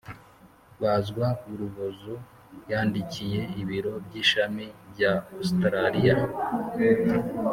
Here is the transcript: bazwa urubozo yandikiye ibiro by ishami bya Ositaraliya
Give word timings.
bazwa 0.81 1.27
urubozo 1.51 2.13
yandikiye 2.71 3.41
ibiro 3.61 3.93
by 4.05 4.13
ishami 4.23 4.65
bya 4.91 5.11
Ositaraliya 5.39 6.15